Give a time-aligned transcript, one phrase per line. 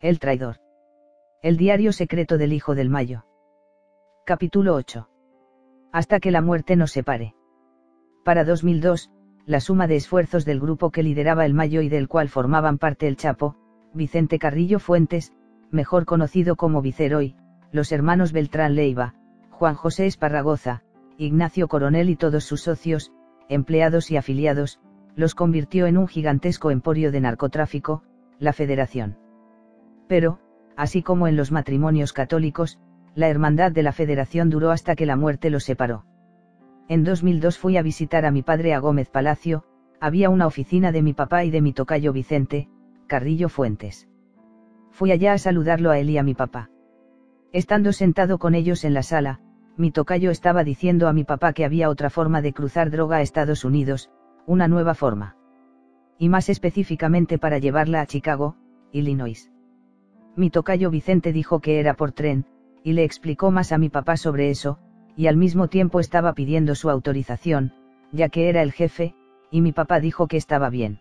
[0.00, 0.56] El traidor.
[1.40, 3.24] El diario secreto del Hijo del Mayo.
[4.26, 5.08] Capítulo 8.
[5.90, 7.34] Hasta que la muerte nos separe.
[8.22, 9.10] Para 2002,
[9.46, 13.08] la suma de esfuerzos del grupo que lideraba el Mayo y del cual formaban parte
[13.08, 13.56] el Chapo,
[13.94, 15.32] Vicente Carrillo Fuentes,
[15.70, 17.34] mejor conocido como Viceroy,
[17.72, 19.14] los hermanos Beltrán Leiva,
[19.50, 20.82] Juan José Esparragoza,
[21.16, 23.12] Ignacio Coronel y todos sus socios,
[23.48, 24.78] empleados y afiliados,
[25.14, 28.02] los convirtió en un gigantesco emporio de narcotráfico,
[28.38, 29.16] la Federación.
[30.06, 30.38] Pero,
[30.76, 32.78] así como en los matrimonios católicos,
[33.14, 36.04] la hermandad de la Federación duró hasta que la muerte los separó.
[36.88, 39.64] En 2002 fui a visitar a mi padre a Gómez Palacio,
[40.00, 42.68] había una oficina de mi papá y de mi tocayo Vicente,
[43.06, 44.08] Carrillo Fuentes.
[44.90, 46.70] Fui allá a saludarlo a él y a mi papá.
[47.52, 49.40] Estando sentado con ellos en la sala,
[49.76, 53.22] mi tocayo estaba diciendo a mi papá que había otra forma de cruzar droga a
[53.22, 54.10] Estados Unidos,
[54.46, 55.36] una nueva forma.
[56.18, 58.56] Y más específicamente para llevarla a Chicago,
[58.92, 59.50] Illinois.
[60.36, 62.44] Mi tocayo Vicente dijo que era por tren,
[62.84, 64.78] y le explicó más a mi papá sobre eso,
[65.16, 67.72] y al mismo tiempo estaba pidiendo su autorización,
[68.12, 69.14] ya que era el jefe,
[69.50, 71.00] y mi papá dijo que estaba bien.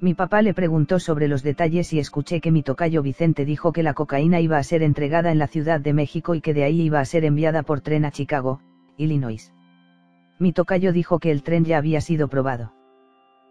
[0.00, 3.84] Mi papá le preguntó sobre los detalles y escuché que mi tocayo Vicente dijo que
[3.84, 6.80] la cocaína iba a ser entregada en la Ciudad de México y que de ahí
[6.80, 8.60] iba a ser enviada por tren a Chicago,
[8.96, 9.52] Illinois.
[10.40, 12.72] Mi tocayo dijo que el tren ya había sido probado.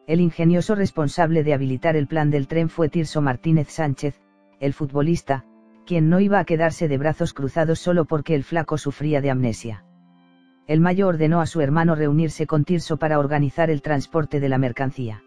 [0.08, 4.20] El ingenioso responsable de habilitar el plan del tren fue Tirso Martínez Sánchez,
[4.60, 5.46] el futbolista,
[5.86, 9.84] quien no iba a quedarse de brazos cruzados solo porque el flaco sufría de amnesia.
[10.68, 14.60] El mayo ordenó a su hermano reunirse con Tirso para organizar el transporte de la
[14.60, 15.24] mercancía.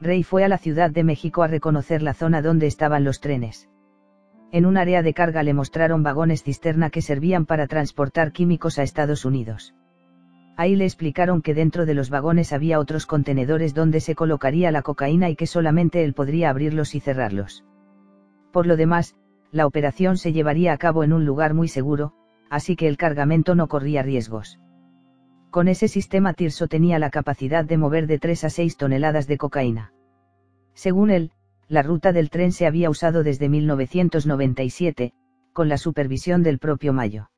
[0.00, 3.68] Rey fue a la Ciudad de México a reconocer la zona donde estaban los trenes.
[4.52, 8.82] En un área de carga le mostraron vagones cisterna que servían para transportar químicos a
[8.82, 9.74] Estados Unidos.
[10.56, 14.82] Ahí le explicaron que dentro de los vagones había otros contenedores donde se colocaría la
[14.82, 17.64] cocaína y que solamente él podría abrirlos y cerrarlos.
[18.52, 19.16] Por lo demás,
[19.50, 22.12] la operación se llevaría a cabo en un lugar muy seguro,
[22.50, 24.58] así que el cargamento no corría riesgos.
[25.50, 29.38] Con ese sistema Tirso tenía la capacidad de mover de 3 a 6 toneladas de
[29.38, 29.92] cocaína.
[30.74, 31.32] Según él,
[31.68, 35.12] la ruta del tren se había usado desde 1997,
[35.52, 37.30] con la supervisión del propio Mayo.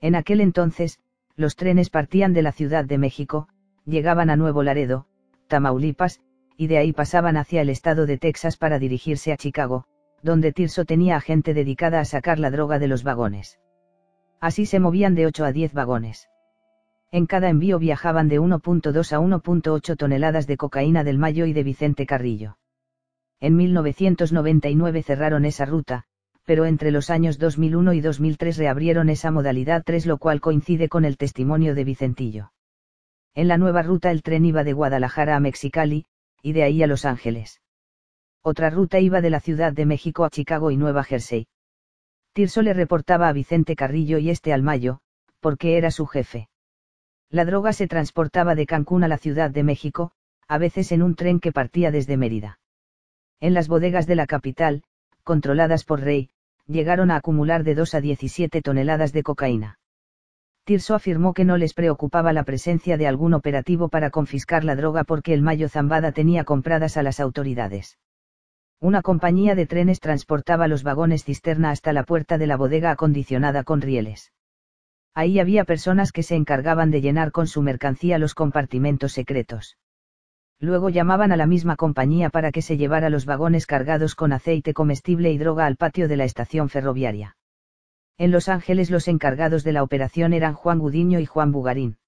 [0.00, 0.98] En aquel entonces,
[1.36, 3.48] los trenes partían de la Ciudad de México,
[3.86, 5.06] llegaban a Nuevo Laredo,
[5.48, 6.20] Tamaulipas,
[6.56, 9.86] y de ahí pasaban hacia el estado de Texas para dirigirse a Chicago,
[10.22, 13.58] donde Tirso tenía a gente dedicada a sacar la droga de los vagones.
[14.40, 16.28] Así se movían de 8 a 10 vagones.
[17.12, 21.64] En cada envío viajaban de 1.2 a 1.8 toneladas de cocaína del Mayo y de
[21.64, 22.56] Vicente Carrillo.
[23.40, 26.04] En 1999 cerraron esa ruta,
[26.44, 31.04] pero entre los años 2001 y 2003 reabrieron esa modalidad 3 lo cual coincide con
[31.04, 32.52] el testimonio de Vicentillo.
[33.34, 36.06] En la nueva ruta el tren iba de Guadalajara a Mexicali,
[36.42, 37.60] y de ahí a Los Ángeles.
[38.42, 41.46] Otra ruta iba de la Ciudad de México a Chicago y Nueva Jersey.
[42.32, 45.00] Tirso le reportaba a Vicente Carrillo y este al Mayo,
[45.40, 46.48] porque era su jefe.
[47.28, 50.12] La droga se transportaba de Cancún a la Ciudad de México,
[50.48, 52.60] a veces en un tren que partía desde Mérida.
[53.40, 54.84] En las bodegas de la capital,
[55.22, 56.30] controladas por Rey,
[56.66, 59.78] llegaron a acumular de 2 a 17 toneladas de cocaína.
[60.64, 65.04] Tirso afirmó que no les preocupaba la presencia de algún operativo para confiscar la droga
[65.04, 67.98] porque el Mayo Zambada tenía compradas a las autoridades.
[68.82, 73.62] Una compañía de trenes transportaba los vagones cisterna hasta la puerta de la bodega acondicionada
[73.62, 74.32] con rieles.
[75.14, 79.76] Ahí había personas que se encargaban de llenar con su mercancía los compartimentos secretos.
[80.60, 84.72] Luego llamaban a la misma compañía para que se llevara los vagones cargados con aceite
[84.72, 87.36] comestible y droga al patio de la estación ferroviaria.
[88.16, 91.98] En Los Ángeles los encargados de la operación eran Juan Gudiño y Juan Bugarín.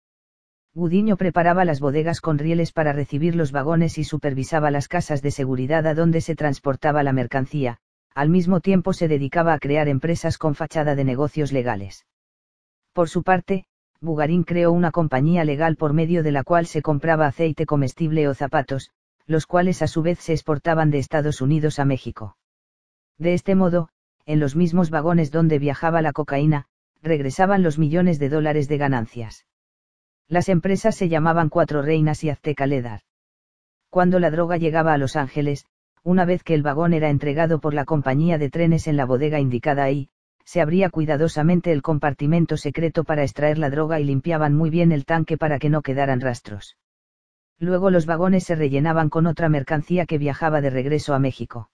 [0.75, 5.31] Gudiño preparaba las bodegas con rieles para recibir los vagones y supervisaba las casas de
[5.31, 7.77] seguridad a donde se transportaba la mercancía,
[8.15, 12.07] al mismo tiempo se dedicaba a crear empresas con fachada de negocios legales.
[12.95, 13.67] Por su parte,
[14.01, 18.35] Bugarín creó una compañía legal por medio de la cual se compraba aceite comestible o
[18.35, 18.91] zapatos,
[19.27, 22.39] los cuales a su vez se exportaban de Estados Unidos a México.
[23.19, 23.91] De este modo,
[24.25, 26.65] en los mismos vagones donde viajaba la cocaína,
[27.03, 29.45] regresaban los millones de dólares de ganancias.
[30.33, 33.03] Las empresas se llamaban Cuatro Reinas y Azteca Ledar.
[33.91, 35.67] Cuando la droga llegaba a Los Ángeles,
[36.05, 39.41] una vez que el vagón era entregado por la compañía de trenes en la bodega
[39.41, 40.09] indicada ahí,
[40.47, 45.05] se abría cuidadosamente el compartimento secreto para extraer la droga y limpiaban muy bien el
[45.05, 46.79] tanque para que no quedaran rastros.
[47.59, 51.69] Luego los vagones se rellenaban con otra mercancía que viajaba de regreso a México.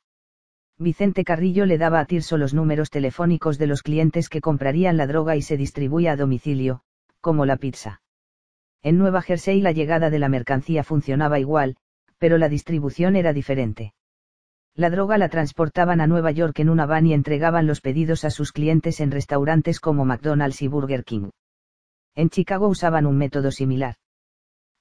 [0.79, 5.07] Vicente Carrillo le daba a Tirso los números telefónicos de los clientes que comprarían la
[5.07, 6.81] droga y se distribuía a domicilio,
[7.21, 8.01] como la pizza.
[8.83, 11.77] En Nueva Jersey la llegada de la mercancía funcionaba igual,
[12.19, 13.95] pero la distribución era diferente.
[14.75, 18.31] La droga la transportaban a Nueva York en una van y entregaban los pedidos a
[18.31, 21.31] sus clientes en restaurantes como McDonald's y Burger King.
[22.15, 23.97] En Chicago usaban un método similar.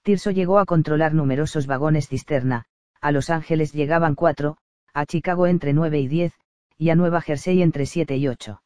[0.03, 2.65] Tirso llegó a controlar numerosos vagones cisterna,
[3.01, 4.57] a Los Ángeles llegaban cuatro,
[4.93, 6.33] a Chicago entre 9 y 10,
[6.77, 8.61] y a Nueva Jersey entre 7 y 8.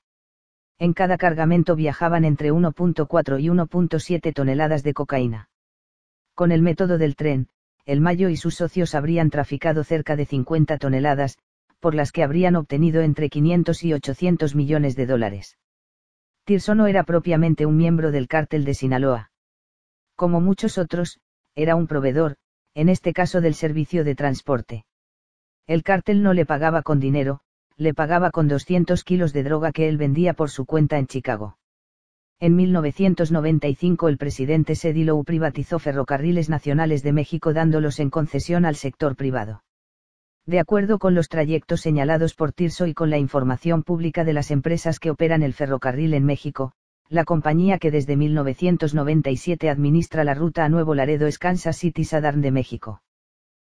[0.81, 5.47] En cada cargamento viajaban entre 1.4 y 1.7 toneladas de cocaína.
[6.33, 7.49] Con el método del tren,
[7.85, 11.37] el Mayo y sus socios habrían traficado cerca de 50 toneladas,
[11.79, 15.59] por las que habrían obtenido entre 500 y 800 millones de dólares.
[16.45, 19.31] Tirso no era propiamente un miembro del cártel de Sinaloa.
[20.15, 21.19] Como muchos otros,
[21.53, 22.37] era un proveedor,
[22.73, 24.85] en este caso del servicio de transporte.
[25.67, 27.41] El cártel no le pagaba con dinero,
[27.81, 31.57] le pagaba con 200 kilos de droga que él vendía por su cuenta en Chicago.
[32.39, 39.15] En 1995 el presidente Sedilou privatizó Ferrocarriles Nacionales de México dándolos en concesión al sector
[39.15, 39.63] privado.
[40.45, 44.51] De acuerdo con los trayectos señalados por Tirso y con la información pública de las
[44.51, 46.73] empresas que operan el ferrocarril en México,
[47.09, 52.41] la compañía que desde 1997 administra la ruta a Nuevo Laredo es Kansas City Southern
[52.41, 53.01] de México.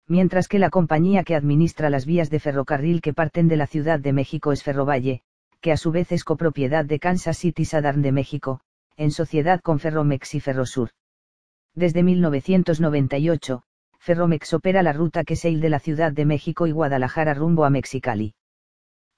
[0.07, 3.99] Mientras que la compañía que administra las vías de ferrocarril que parten de la Ciudad
[3.99, 5.21] de México es Ferrovalle,
[5.61, 8.59] que a su vez es copropiedad de Kansas City Southern de México,
[8.97, 10.89] en sociedad con Ferromex y Ferrosur.
[11.73, 13.63] Desde 1998,
[13.97, 18.35] Ferromex opera la ruta que de la Ciudad de México y Guadalajara rumbo a Mexicali.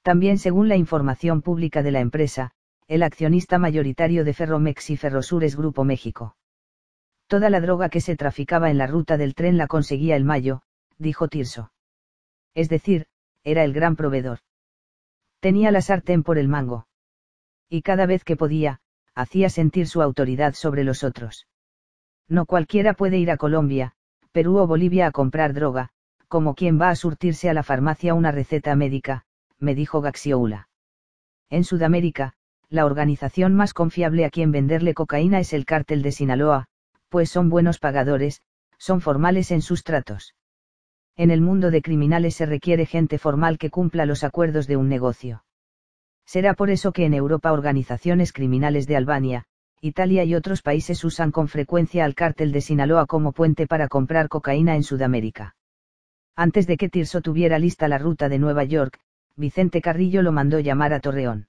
[0.04, 2.52] También según la información pública de la empresa,
[2.88, 6.36] el accionista mayoritario de Ferromex y Ferrosur es Grupo México.
[7.26, 10.62] Toda la droga que se traficaba en la ruta del tren la conseguía el Mayo,
[10.98, 11.72] dijo Tirso.
[12.54, 13.08] Es decir,
[13.44, 14.40] era el gran proveedor.
[15.40, 16.88] Tenía la sartén por el mango.
[17.70, 18.80] Y cada vez que podía,
[19.14, 21.48] hacía sentir su autoridad sobre los otros.
[22.28, 23.94] No cualquiera puede ir a Colombia,
[24.32, 25.90] Perú o Bolivia a comprar droga,
[26.28, 29.26] como quien va a surtirse a la farmacia una receta médica,
[29.60, 30.70] me dijo Gaxioula.
[31.50, 32.34] En Sudamérica,
[32.70, 36.66] la organización más confiable a quien venderle cocaína es el cártel de Sinaloa,
[37.10, 38.42] pues son buenos pagadores,
[38.78, 40.34] son formales en sus tratos.
[41.18, 44.90] En el mundo de criminales se requiere gente formal que cumpla los acuerdos de un
[44.90, 45.46] negocio.
[46.26, 49.46] Será por eso que en Europa organizaciones criminales de Albania,
[49.80, 54.28] Italia y otros países usan con frecuencia al cártel de Sinaloa como puente para comprar
[54.28, 55.56] cocaína en Sudamérica.
[56.36, 59.00] Antes de que Tirso tuviera lista la ruta de Nueva York,
[59.38, 61.48] Vicente Carrillo lo mandó llamar a Torreón.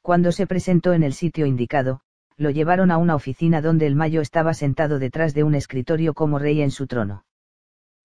[0.00, 2.00] Cuando se presentó en el sitio indicado,
[2.36, 6.40] lo llevaron a una oficina donde el Mayo estaba sentado detrás de un escritorio como
[6.40, 7.24] rey en su trono.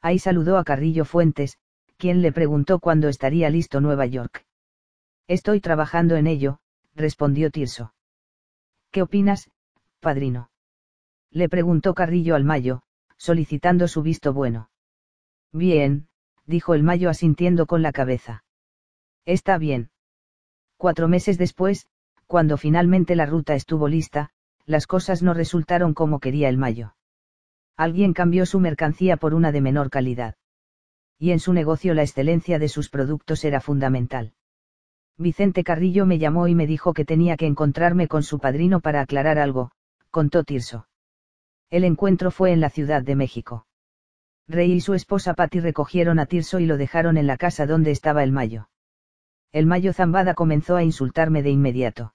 [0.01, 1.57] Ahí saludó a Carrillo Fuentes,
[1.97, 4.45] quien le preguntó cuándo estaría listo Nueva York.
[5.27, 6.59] Estoy trabajando en ello,
[6.95, 7.93] respondió Tirso.
[8.91, 9.49] ¿Qué opinas,
[9.99, 10.49] padrino?
[11.31, 12.83] Le preguntó Carrillo al Mayo,
[13.17, 14.69] solicitando su visto bueno.
[15.51, 16.07] Bien,
[16.45, 18.43] dijo el Mayo asintiendo con la cabeza.
[19.25, 19.89] Está bien.
[20.77, 21.87] Cuatro meses después,
[22.27, 24.31] cuando finalmente la ruta estuvo lista,
[24.65, 26.96] las cosas no resultaron como quería el Mayo.
[27.77, 30.35] Alguien cambió su mercancía por una de menor calidad.
[31.17, 34.33] Y en su negocio la excelencia de sus productos era fundamental.
[35.17, 39.01] Vicente Carrillo me llamó y me dijo que tenía que encontrarme con su padrino para
[39.01, 39.71] aclarar algo,
[40.11, 40.87] contó Tirso.
[41.69, 43.65] El encuentro fue en la Ciudad de México.
[44.47, 47.91] Rey y su esposa Patty recogieron a Tirso y lo dejaron en la casa donde
[47.91, 48.67] estaba el Mayo
[49.57, 52.13] el Mayo Zambada comenzó a insultarme de inmediato.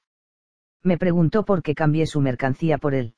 [0.83, 3.15] Me preguntó por qué cambié su mercancía por él.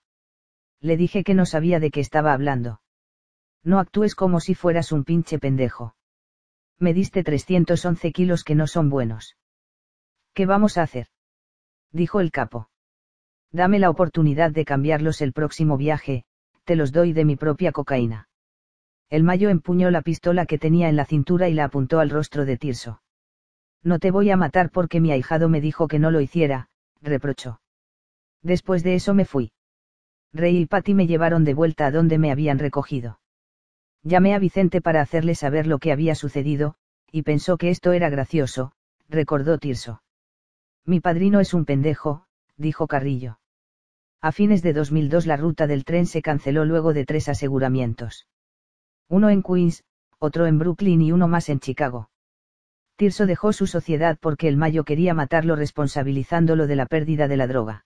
[0.84, 2.82] Le dije que no sabía de qué estaba hablando.
[3.62, 5.96] No actúes como si fueras un pinche pendejo.
[6.78, 9.38] Me diste 311 kilos que no son buenos.
[10.34, 11.06] ¿Qué vamos a hacer?
[11.90, 12.68] Dijo el capo.
[13.50, 16.26] Dame la oportunidad de cambiarlos el próximo viaje,
[16.64, 18.28] te los doy de mi propia cocaína.
[19.08, 22.44] El Mayo empuñó la pistola que tenía en la cintura y la apuntó al rostro
[22.44, 23.00] de Tirso.
[23.82, 26.68] No te voy a matar porque mi ahijado me dijo que no lo hiciera,
[27.00, 27.62] reprochó.
[28.42, 29.54] Después de eso me fui.
[30.34, 33.20] Rey y Patty me llevaron de vuelta a donde me habían recogido.
[34.02, 36.74] Llamé a Vicente para hacerle saber lo que había sucedido,
[37.12, 38.72] y pensó que esto era gracioso,
[39.08, 40.02] recordó Tirso.
[40.84, 42.26] Mi padrino es un pendejo,
[42.56, 43.38] dijo Carrillo.
[44.20, 48.26] A fines de 2002 la ruta del tren se canceló luego de tres aseguramientos.
[49.08, 49.84] Uno en Queens,
[50.18, 52.10] otro en Brooklyn y uno más en Chicago.
[52.96, 57.46] Tirso dejó su sociedad porque el Mayo quería matarlo responsabilizándolo de la pérdida de la
[57.46, 57.84] droga.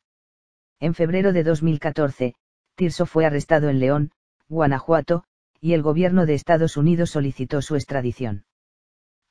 [0.80, 2.35] En febrero de 2014,
[2.76, 4.12] Tirso fue arrestado en León,
[4.49, 5.25] Guanajuato,
[5.61, 8.44] y el gobierno de Estados Unidos solicitó su extradición.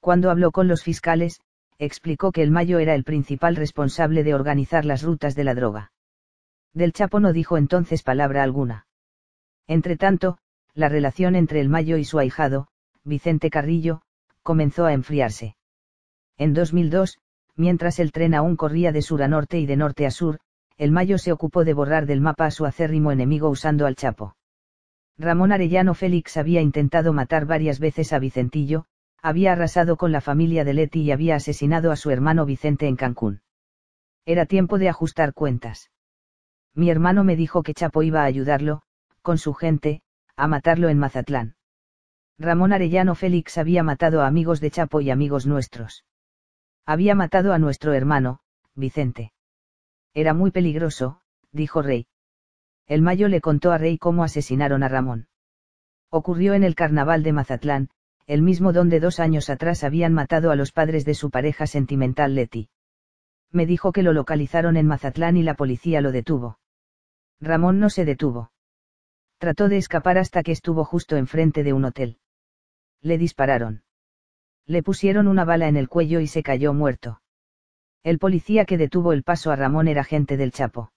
[0.02, 1.40] Cuando habló con los fiscales,
[1.80, 5.92] explicó que el Mayo era el principal responsable de organizar las rutas de la droga.
[6.74, 8.86] Del Chapo no dijo entonces palabra alguna.
[9.68, 10.38] Entretanto,
[10.74, 12.68] la relación entre el Mayo y su ahijado,
[13.04, 14.02] Vicente Carrillo,
[14.44, 15.56] comenzó a enfriarse.
[16.38, 17.20] En 2002,
[17.56, 20.40] mientras el tren aún corría de sur a norte y de norte a sur,
[20.78, 24.36] el Mayo se ocupó de borrar del mapa a su acérrimo enemigo usando al Chapo.
[25.18, 28.86] Ramón Arellano Félix había intentado matar varias veces a Vicentillo,
[29.22, 32.96] había arrasado con la familia de Leti y había asesinado a su hermano Vicente en
[32.96, 33.42] Cancún.
[34.26, 35.90] Era tiempo de ajustar cuentas.
[36.76, 38.84] Mi hermano me dijo que Chapo iba a ayudarlo,
[39.24, 40.02] con su gente,
[40.36, 41.56] a matarlo en Mazatlán.
[42.38, 46.06] Ramón Arellano Félix había matado a amigos de Chapo y amigos nuestros.
[46.86, 48.42] Había matado a nuestro hermano,
[48.76, 49.32] Vicente.
[50.14, 51.22] Era muy peligroso,
[51.52, 52.08] dijo Rey.
[52.88, 55.28] El Mayo le contó a Rey cómo asesinaron a Ramón.
[56.10, 57.90] Ocurrió en el carnaval de Mazatlán,
[58.28, 62.36] el mismo donde dos años atrás habían matado a los padres de su pareja sentimental
[62.36, 62.70] Leti.
[63.52, 66.60] Me dijo que lo localizaron en Mazatlán y la policía lo detuvo.
[67.40, 68.52] Ramón no se detuvo.
[69.38, 72.18] Trató de escapar hasta que estuvo justo enfrente de un hotel.
[73.02, 73.84] Le dispararon.
[74.66, 77.22] Le pusieron una bala en el cuello y se cayó muerto.
[78.08, 80.94] El policía que detuvo el paso a Ramón era gente del Chapo.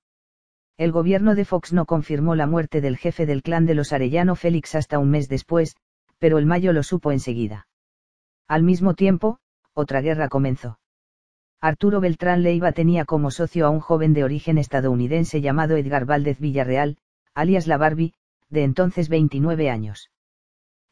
[0.76, 4.36] El gobierno de Fox no confirmó la muerte del jefe del clan de los Arellano
[4.36, 5.74] Félix hasta un mes después,
[6.20, 7.66] pero el Mayo lo supo enseguida.
[8.46, 9.40] Al mismo tiempo,
[9.74, 10.78] otra guerra comenzó.
[11.60, 16.38] Arturo Beltrán Leiva tenía como socio a un joven de origen estadounidense llamado Edgar Valdez
[16.38, 16.96] Villarreal,
[17.34, 18.14] alias La Barbie,
[18.50, 20.12] de entonces 29 años.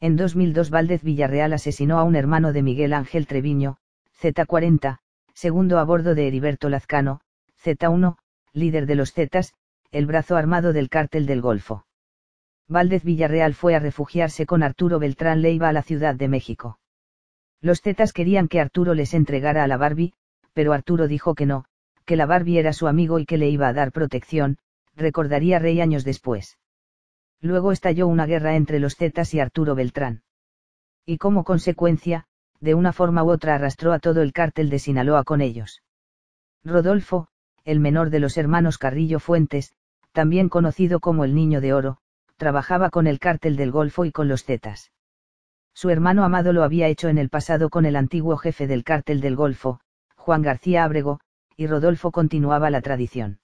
[0.00, 3.76] En 2002 Valdez Villarreal asesinó a un hermano de Miguel Ángel Treviño,
[4.20, 4.98] Z40,
[5.38, 7.20] segundo a bordo de Heriberto Lazcano,
[7.62, 8.16] Z1,
[8.54, 9.54] líder de los Zetas,
[9.92, 11.86] el brazo armado del cártel del Golfo.
[12.66, 16.80] Valdez Villarreal fue a refugiarse con Arturo Beltrán Leiva a la Ciudad de México.
[17.60, 20.12] Los Zetas querían que Arturo les entregara a la Barbie,
[20.54, 21.66] pero Arturo dijo que no,
[22.04, 24.58] que la Barbie era su amigo y que le iba a dar protección,
[24.96, 26.58] recordaría Rey años después.
[27.40, 30.22] Luego estalló una guerra entre los Zetas y Arturo Beltrán.
[31.06, 32.26] Y como consecuencia,
[32.60, 35.82] de una forma u otra arrastró a todo el cártel de Sinaloa con ellos.
[36.64, 37.28] Rodolfo,
[37.64, 39.72] el menor de los hermanos Carrillo Fuentes,
[40.12, 41.98] también conocido como el Niño de Oro,
[42.36, 44.90] trabajaba con el cártel del Golfo y con los Zetas.
[45.74, 49.20] Su hermano Amado lo había hecho en el pasado con el antiguo jefe del cártel
[49.20, 49.80] del Golfo,
[50.16, 51.20] Juan García Ábrego,
[51.56, 53.40] y Rodolfo continuaba la tradición.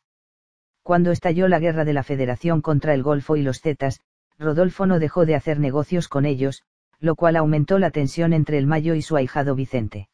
[0.82, 4.00] Cuando estalló la guerra de la Federación contra el Golfo y los Zetas,
[4.38, 6.62] Rodolfo no dejó de hacer negocios con ellos,
[7.00, 10.08] lo cual aumentó la tensión entre el Mayo y su ahijado Vicente.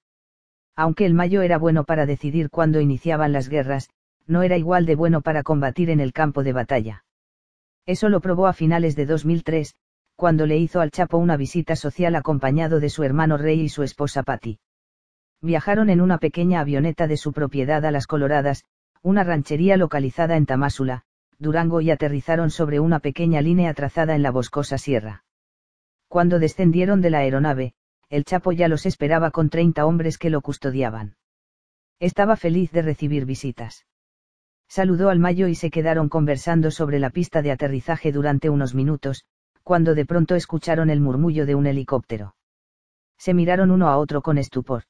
[0.77, 3.91] Aunque el Mayo era bueno para decidir cuándo iniciaban las guerras,
[4.27, 7.05] no era igual de bueno para combatir en el campo de batalla.
[7.87, 9.75] Eso lo probó a finales de 2003,
[10.17, 13.83] cuando le hizo al Chapo una visita social acompañado de su hermano Rey y su
[13.83, 14.59] esposa Patty.
[15.41, 18.65] Viajaron en una pequeña avioneta de su propiedad a Las Coloradas,
[19.03, 21.05] una ranchería localizada en Tamásula,
[21.39, 25.25] Durango y aterrizaron sobre una pequeña línea trazada en la boscosa sierra.
[26.11, 27.73] Cuando descendieron de la aeronave,
[28.09, 31.15] el Chapo ya los esperaba con 30 hombres que lo custodiaban.
[32.01, 33.87] Estaba feliz de recibir visitas.
[34.67, 39.25] Saludó al Mayo y se quedaron conversando sobre la pista de aterrizaje durante unos minutos,
[39.63, 42.35] cuando de pronto escucharon el murmullo de un helicóptero.
[43.17, 44.83] Se miraron uno a otro con estupor.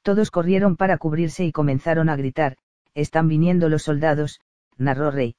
[0.00, 2.56] Todos corrieron para cubrirse y comenzaron a gritar,
[2.94, 4.40] están viniendo los soldados,
[4.78, 5.36] narró Rey.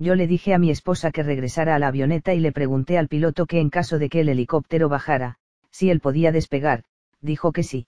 [0.00, 3.06] Yo le dije a mi esposa que regresara a la avioneta y le pregunté al
[3.06, 5.36] piloto que en caso de que el helicóptero bajara,
[5.70, 6.84] si él podía despegar,
[7.20, 7.86] dijo que sí.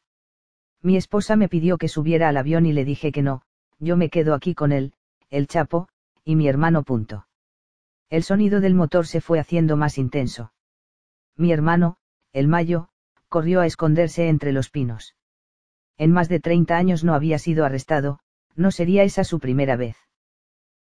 [0.82, 3.40] Mi esposa me pidió que subiera al avión y le dije que no,
[3.78, 4.92] yo me quedo aquí con él,
[5.30, 5.88] el Chapo,
[6.22, 7.26] y mi hermano punto.
[8.10, 10.52] El sonido del motor se fue haciendo más intenso.
[11.34, 11.96] Mi hermano,
[12.34, 12.90] el Mayo,
[13.30, 15.16] corrió a esconderse entre los pinos.
[15.96, 18.18] En más de 30 años no había sido arrestado,
[18.54, 19.96] no sería esa su primera vez.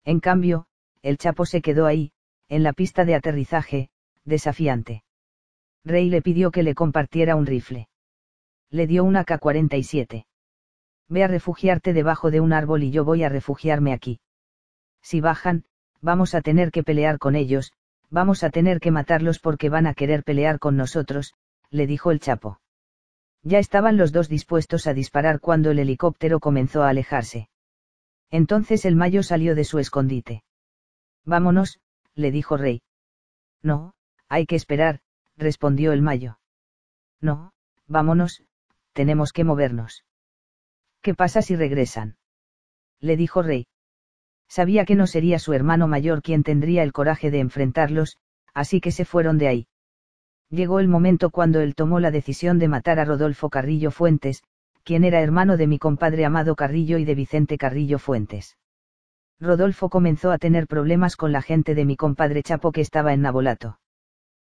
[0.05, 0.67] En cambio,
[1.05, 2.13] el Chapo se quedó ahí,
[2.49, 3.91] en la pista de aterrizaje,
[4.25, 5.05] desafiante.
[5.85, 7.89] Rey le pidió que le compartiera un rifle.
[8.71, 10.25] Le dio una K-47.
[11.11, 14.21] Ve a refugiarte debajo de un árbol y yo voy a refugiarme aquí.
[15.03, 15.65] Si bajan,
[16.01, 17.75] vamos a tener que pelear con ellos,
[18.09, 21.35] vamos a tener que matarlos porque van a querer pelear con nosotros,
[21.69, 22.61] le dijo el Chapo.
[23.43, 27.51] Ya estaban los dos dispuestos a disparar cuando el helicóptero comenzó a alejarse.
[28.31, 30.45] Entonces el Mayo salió de su escondite.
[31.25, 31.81] Vámonos,
[32.15, 32.83] le dijo Rey.
[33.63, 33.95] No,
[34.29, 35.01] hay que esperar,
[35.37, 36.39] respondió el Mayo.
[37.21, 37.53] No,
[37.87, 38.43] vámonos,
[38.93, 40.05] tenemos que movernos.
[41.01, 42.17] ¿Qué pasa si regresan?
[43.01, 43.67] Le dijo Rey.
[44.49, 48.19] Sabía que no sería su hermano mayor quien tendría el coraje de enfrentarlos,
[48.53, 49.69] así que se fueron de ahí.
[50.51, 54.43] Llegó el momento cuando él tomó la decisión de matar a Rodolfo Carrillo Fuentes,
[54.85, 58.57] quien era hermano de mi compadre Amado Carrillo y de Vicente Carrillo Fuentes.
[59.41, 63.23] Rodolfo comenzó a tener problemas con la gente de mi compadre Chapo que estaba en
[63.23, 63.79] Nabolato.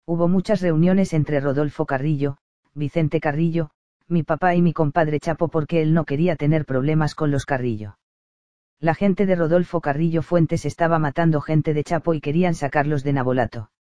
[0.05, 2.37] Hubo muchas reuniones entre Rodolfo Carrillo,
[2.73, 3.71] Vicente Carrillo,
[4.07, 7.97] mi papá y mi compadre Chapo porque él no quería tener problemas con los Carrillo.
[8.79, 13.13] La gente de Rodolfo Carrillo Fuentes estaba matando gente de Chapo y querían sacarlos de
[13.13, 13.71] Nabolato.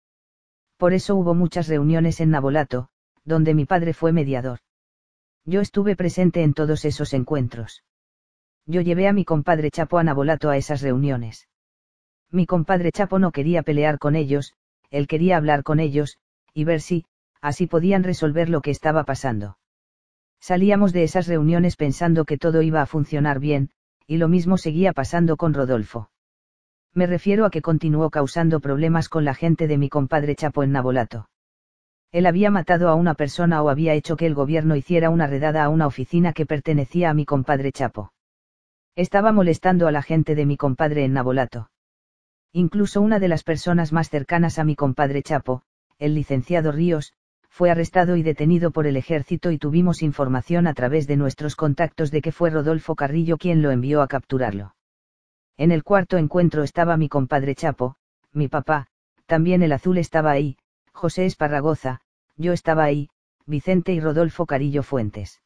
[0.76, 2.88] Por eso hubo muchas reuniones en Nabolato,
[3.24, 4.58] donde mi padre fue mediador.
[5.44, 7.84] Yo estuve presente en todos esos encuentros.
[8.70, 11.48] Yo llevé a mi compadre Chapo a Nabolato a esas reuniones.
[12.30, 14.52] Mi compadre Chapo no quería pelear con ellos,
[14.90, 16.18] él quería hablar con ellos,
[16.52, 17.06] y ver si,
[17.40, 19.56] así podían resolver lo que estaba pasando.
[20.38, 23.70] Salíamos de esas reuniones pensando que todo iba a funcionar bien,
[24.06, 26.10] y lo mismo seguía pasando con Rodolfo.
[26.92, 30.72] Me refiero a que continuó causando problemas con la gente de mi compadre Chapo en
[30.72, 31.30] Nabolato.
[32.12, 35.64] Él había matado a una persona o había hecho que el gobierno hiciera una redada
[35.64, 38.12] a una oficina que pertenecía a mi compadre Chapo.
[38.98, 41.70] Estaba molestando a la gente de mi compadre en Nabolato.
[42.52, 45.62] Incluso una de las personas más cercanas a mi compadre Chapo,
[46.00, 47.12] el licenciado Ríos,
[47.48, 52.10] fue arrestado y detenido por el ejército y tuvimos información a través de nuestros contactos
[52.10, 54.74] de que fue Rodolfo Carrillo quien lo envió a capturarlo.
[55.56, 57.94] En el cuarto encuentro estaba mi compadre Chapo,
[58.32, 58.88] mi papá,
[59.26, 60.56] también el azul estaba ahí,
[60.92, 62.00] José Esparragoza,
[62.36, 63.10] yo estaba ahí,
[63.46, 65.40] Vicente y Rodolfo Carrillo Fuentes.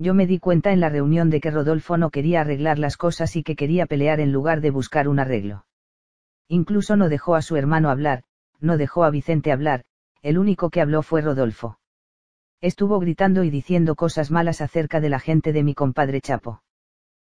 [0.00, 3.36] Yo me di cuenta en la reunión de que Rodolfo no quería arreglar las cosas
[3.36, 5.66] y que quería pelear en lugar de buscar un arreglo.
[6.48, 8.22] Incluso no dejó a su hermano hablar,
[8.60, 9.84] no dejó a Vicente hablar,
[10.22, 11.78] el único que habló fue Rodolfo.
[12.62, 16.62] Estuvo gritando y diciendo cosas malas acerca de la gente de mi compadre Chapo.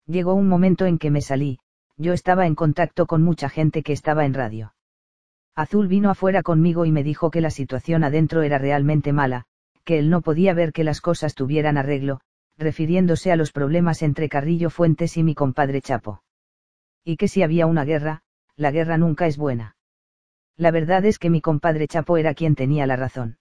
[0.05, 1.57] Llegó un momento en que me salí,
[1.97, 4.75] yo estaba en contacto con mucha gente que estaba en radio.
[5.55, 9.45] Azul vino afuera conmigo y me dijo que la situación adentro era realmente mala,
[9.83, 12.21] que él no podía ver que las cosas tuvieran arreglo,
[12.61, 16.23] refiriéndose a los problemas entre Carrillo Fuentes y mi compadre Chapo.
[17.03, 18.21] Y que si había una guerra,
[18.55, 19.75] la guerra nunca es buena.
[20.55, 23.37] La verdad es que mi compadre Chapo era quien tenía la razón.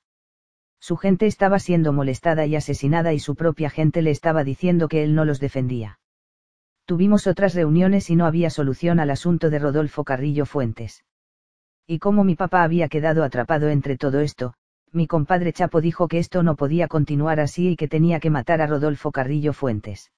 [0.80, 5.04] Su gente estaba siendo molestada y asesinada y su propia gente le estaba diciendo que
[5.04, 6.00] él no los defendía.
[6.86, 11.04] Tuvimos otras reuniones y no había solución al asunto de Rodolfo Carrillo Fuentes.
[11.86, 14.54] Y como mi papá había quedado atrapado entre todo esto,
[14.92, 18.60] mi compadre Chapo dijo que esto no podía continuar así y que tenía que matar
[18.60, 20.10] a Rodolfo Carrillo Fuentes.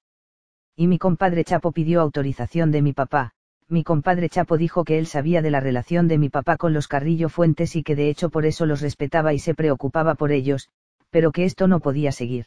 [0.76, 3.32] Y mi compadre Chapo pidió autorización de mi papá,
[3.68, 6.88] mi compadre Chapo dijo que él sabía de la relación de mi papá con los
[6.88, 10.68] Carrillo Fuentes y que de hecho por eso los respetaba y se preocupaba por ellos,
[11.11, 12.46] pero que esto no podía seguir.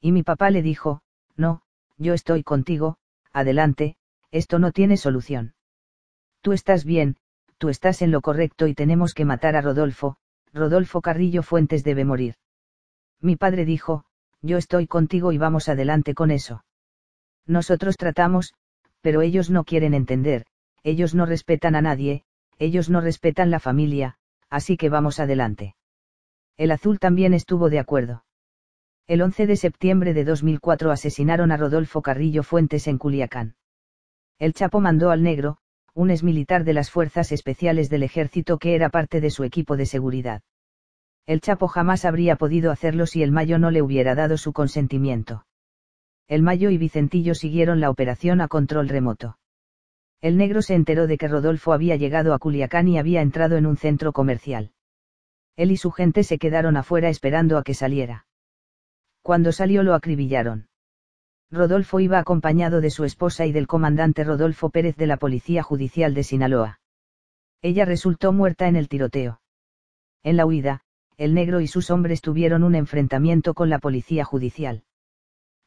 [0.00, 1.02] Y mi papá le dijo,
[1.36, 1.62] no,
[1.96, 2.96] yo estoy contigo,
[3.32, 3.96] adelante,
[4.30, 5.54] esto no tiene solución.
[6.40, 7.16] Tú estás bien,
[7.58, 10.16] tú estás en lo correcto y tenemos que matar a Rodolfo,
[10.52, 12.34] Rodolfo Carrillo Fuentes debe morir.
[13.20, 14.04] Mi padre dijo,
[14.42, 16.64] yo estoy contigo y vamos adelante con eso.
[17.46, 18.54] Nosotros tratamos,
[19.00, 20.44] pero ellos no quieren entender,
[20.82, 22.24] ellos no respetan a nadie,
[22.58, 24.16] ellos no respetan la familia,
[24.50, 25.74] así que vamos adelante.
[26.56, 28.24] El azul también estuvo de acuerdo.
[29.06, 33.56] El 11 de septiembre de 2004 asesinaron a Rodolfo Carrillo Fuentes en Culiacán.
[34.38, 35.58] El Chapo mandó al negro,
[35.94, 39.86] un exmilitar de las Fuerzas Especiales del Ejército que era parte de su equipo de
[39.86, 40.42] seguridad.
[41.26, 45.44] El Chapo jamás habría podido hacerlo si el Mayo no le hubiera dado su consentimiento
[46.32, 49.36] el Mayo y Vicentillo siguieron la operación a control remoto.
[50.22, 53.66] El negro se enteró de que Rodolfo había llegado a Culiacán y había entrado en
[53.66, 54.72] un centro comercial.
[55.56, 58.26] Él y su gente se quedaron afuera esperando a que saliera.
[59.20, 60.68] Cuando salió lo acribillaron.
[61.52, 66.14] Rodolfo iba acompañado de su esposa y del comandante Rodolfo Pérez de la Policía Judicial
[66.14, 66.80] de Sinaloa.
[67.60, 69.42] Ella resultó muerta en el tiroteo.
[70.22, 70.80] En la huida,
[71.18, 74.84] el negro y sus hombres tuvieron un enfrentamiento con la policía judicial.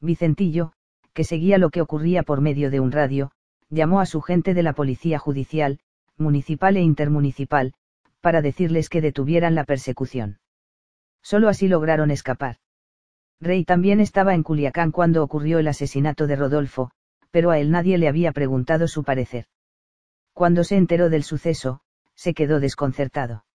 [0.02, 0.74] Vicentillo,
[1.14, 3.32] que seguía lo que ocurría por medio de un radio,
[3.70, 5.80] llamó a su gente de la Policía Judicial,
[6.18, 7.74] municipal e intermunicipal,
[8.22, 10.40] para decirles que detuvieran la persecución.
[11.22, 12.58] Solo así lograron escapar.
[13.40, 16.92] Rey también estaba en Culiacán cuando ocurrió el asesinato de Rodolfo,
[17.32, 19.46] pero a él nadie le había preguntado su parecer.
[20.34, 21.82] Cuando se enteró del suceso,
[22.16, 23.46] se quedó desconcertado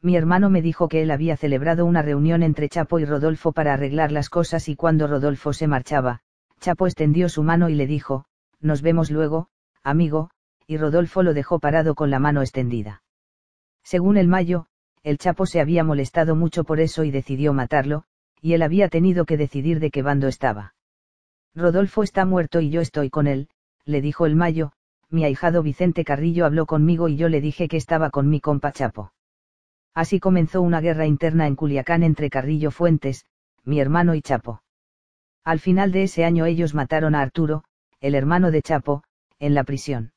[0.00, 3.74] mi hermano me dijo que él había celebrado una reunión entre Chapo y Rodolfo para
[3.74, 6.20] arreglar las cosas y cuando Rodolfo se marchaba,
[6.60, 8.24] Chapo extendió su mano y le dijo,
[8.60, 9.48] nos vemos luego,
[9.82, 10.30] amigo,
[10.66, 13.02] y Rodolfo lo dejó parado con la mano extendida.
[13.82, 14.66] Según el Mayo,
[15.02, 18.04] el Chapo se había molestado mucho por eso y decidió matarlo,
[18.40, 20.74] y él había tenido que decidir de qué bando estaba.
[21.54, 23.48] Rodolfo está muerto y yo estoy con él,
[23.84, 24.72] le dijo el Mayo,
[25.10, 28.72] mi ahijado Vicente Carrillo habló conmigo y yo le dije que estaba con mi compa
[28.72, 29.12] Chapo.
[29.94, 33.24] Así comenzó una guerra interna en Culiacán entre Carrillo Fuentes,
[33.64, 34.62] mi hermano y Chapo.
[35.44, 37.64] Al final de ese año ellos mataron a Arturo,
[38.00, 39.02] el hermano de Chapo,
[39.38, 40.12] en la prisión.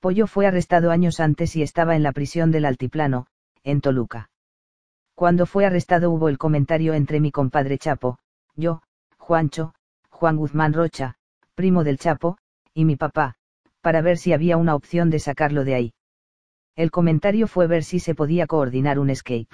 [0.00, 3.26] Pollo fue arrestado años antes y estaba en la prisión del Altiplano,
[3.62, 4.30] en Toluca.
[5.18, 8.20] Cuando fue arrestado hubo el comentario entre mi compadre Chapo,
[8.54, 8.82] yo,
[9.18, 9.74] Juancho,
[10.10, 11.16] Juan Guzmán Rocha,
[11.56, 12.38] primo del Chapo,
[12.72, 13.34] y mi papá,
[13.80, 15.94] para ver si había una opción de sacarlo de ahí.
[16.76, 19.48] El comentario fue ver si se podía coordinar un escape.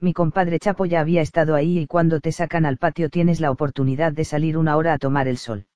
[0.00, 3.52] Mi compadre Chapo ya había estado ahí y cuando te sacan al patio tienes la
[3.52, 5.66] oportunidad de salir una hora a tomar el sol.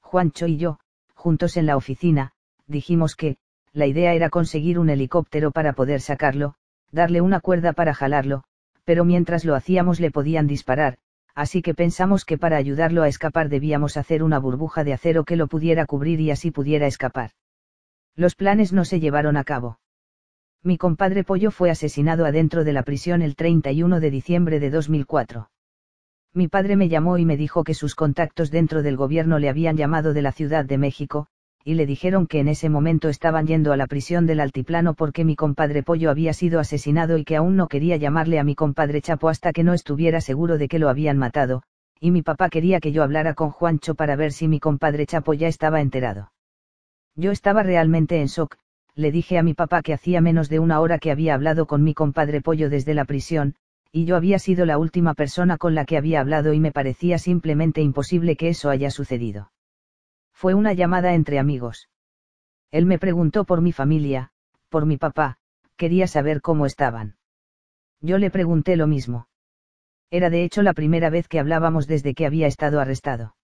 [0.00, 0.78] Juancho y yo,
[1.12, 2.32] juntos en la oficina,
[2.66, 3.36] dijimos que,
[3.74, 6.54] la idea era conseguir un helicóptero para poder sacarlo,
[6.94, 8.44] darle una cuerda para jalarlo,
[8.84, 10.96] pero mientras lo hacíamos le podían disparar,
[11.34, 15.36] así que pensamos que para ayudarlo a escapar debíamos hacer una burbuja de acero que
[15.36, 17.30] lo pudiera cubrir y así pudiera escapar.
[18.14, 19.80] Los planes no se llevaron a cabo.
[20.62, 25.50] Mi compadre Pollo fue asesinado adentro de la prisión el 31 de diciembre de 2004.
[26.32, 29.76] Mi padre me llamó y me dijo que sus contactos dentro del gobierno le habían
[29.76, 31.26] llamado de la Ciudad de México,
[31.66, 35.24] y le dijeron que en ese momento estaban yendo a la prisión del altiplano porque
[35.24, 39.00] mi compadre Pollo había sido asesinado y que aún no quería llamarle a mi compadre
[39.00, 41.62] Chapo hasta que no estuviera seguro de que lo habían matado,
[41.98, 45.32] y mi papá quería que yo hablara con Juancho para ver si mi compadre Chapo
[45.32, 46.32] ya estaba enterado.
[47.16, 48.58] Yo estaba realmente en shock,
[48.94, 51.82] le dije a mi papá que hacía menos de una hora que había hablado con
[51.82, 53.54] mi compadre Pollo desde la prisión,
[53.90, 57.16] y yo había sido la última persona con la que había hablado y me parecía
[57.16, 59.53] simplemente imposible que eso haya sucedido.
[60.34, 61.88] Fue una llamada entre amigos.
[62.70, 64.32] Él me preguntó por mi familia,
[64.68, 65.38] por mi papá,
[65.76, 67.16] quería saber cómo estaban.
[68.00, 69.28] Yo le pregunté lo mismo.
[70.10, 73.36] Era de hecho la primera vez que hablábamos desde que había estado arrestado.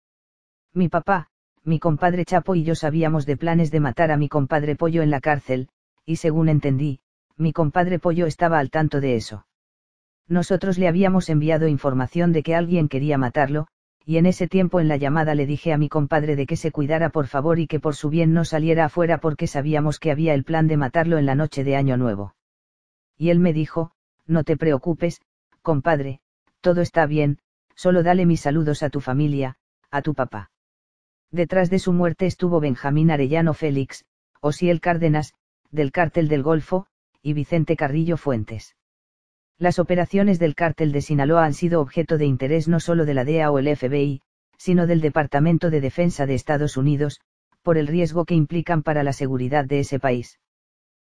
[0.74, 1.28] Mi papá,
[1.64, 5.10] mi compadre Chapo y yo sabíamos de planes de matar a mi compadre Pollo en
[5.10, 5.70] la cárcel,
[6.06, 7.00] y según entendí,
[7.38, 9.46] mi compadre Pollo estaba al tanto de eso.
[10.28, 13.68] Nosotros le habíamos enviado información de que alguien quería matarlo,
[14.06, 16.72] y en ese tiempo en la llamada le dije a mi compadre de que se
[16.72, 20.34] cuidara por favor y que por su bien no saliera afuera porque sabíamos que había
[20.34, 22.36] el plan de matarlo en la noche de Año Nuevo.
[23.18, 23.92] Y él me dijo,
[24.26, 25.22] no te preocupes,
[25.62, 26.22] compadre,
[26.62, 27.40] todo está bien,
[27.76, 29.58] solo dale mis saludos a tu familia,
[29.92, 30.52] a tu papá.
[31.32, 34.06] Detrás de su muerte estuvo Benjamín Arellano Félix,
[34.42, 35.34] Osiel Cárdenas,
[35.70, 36.88] del Cártel del Golfo,
[37.22, 38.76] y Vicente Carrillo Fuentes.
[39.60, 43.26] Las operaciones del cártel de Sinaloa han sido objeto de interés no solo de la
[43.26, 44.22] DEA o el FBI,
[44.58, 47.20] sino del Departamento de Defensa de Estados Unidos,
[47.62, 50.40] por el riesgo que implican para la seguridad de ese país.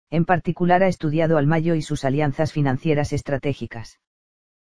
[0.09, 3.99] En particular ha estudiado al Mayo y sus alianzas financieras estratégicas.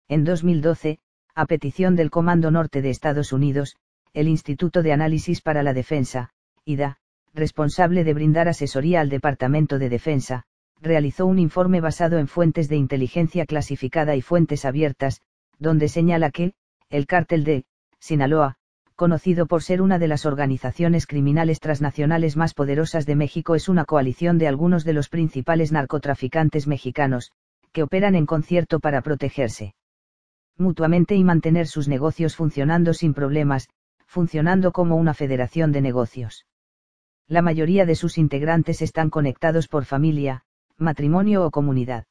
[0.07, 0.99] En 2012,
[1.33, 3.75] a petición del Comando Norte de Estados Unidos,
[4.13, 6.29] el Instituto de Análisis para la Defensa,
[6.63, 6.99] IDA,
[7.33, 10.45] responsable de brindar asesoría al Departamento de Defensa,
[10.83, 15.21] realizó un informe basado en fuentes de inteligencia clasificada y fuentes abiertas,
[15.57, 16.53] donde señala que,
[16.89, 17.65] el cártel de
[17.99, 18.57] Sinaloa,
[18.95, 23.85] conocido por ser una de las organizaciones criminales transnacionales más poderosas de México, es una
[23.85, 27.31] coalición de algunos de los principales narcotraficantes mexicanos,
[27.71, 29.73] que operan en concierto para protegerse
[30.55, 33.69] mutuamente y mantener sus negocios funcionando sin problemas,
[34.05, 36.45] funcionando como una federación de negocios.
[37.27, 40.43] La mayoría de sus integrantes están conectados por familia,
[40.77, 42.05] matrimonio o comunidad.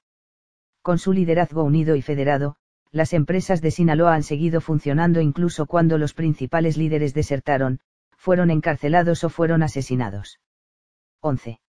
[0.83, 2.57] Con su liderazgo unido y federado,
[2.90, 7.81] las empresas de Sinaloa han seguido funcionando incluso cuando los principales líderes desertaron,
[8.16, 10.38] fueron encarcelados o fueron asesinados.
[11.20, 11.61] 11.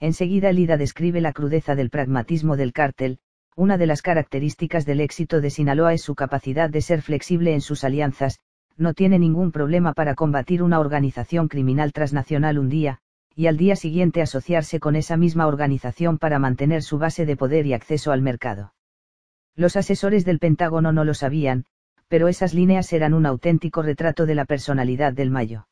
[0.00, 3.18] Enseguida Lida describe la crudeza del pragmatismo del cártel,
[3.56, 7.60] una de las características del éxito de Sinaloa es su capacidad de ser flexible en
[7.60, 8.40] sus alianzas,
[8.76, 13.00] no tiene ningún problema para combatir una organización criminal transnacional un día,
[13.34, 17.66] y al día siguiente asociarse con esa misma organización para mantener su base de poder
[17.66, 18.74] y acceso al mercado.
[19.56, 21.64] Los asesores del Pentágono no lo sabían,
[22.08, 25.68] pero esas líneas eran un auténtico retrato de la personalidad del Mayo.